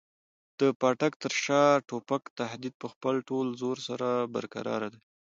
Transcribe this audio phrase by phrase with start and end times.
[0.59, 5.01] د پاټک تر شا د توپک تهدید په خپل ټول زور سره برقراره دی.